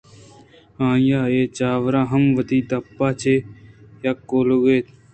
آئی 0.87 1.07
ءَ 1.19 1.31
اے 1.33 1.41
جاوراں 1.57 2.07
ہم 2.11 2.23
وتی 2.37 2.59
دپ 2.69 2.97
ءَ 3.07 3.19
چہ 3.21 3.35
یک 4.05 4.17
گِلّہے 4.29 4.77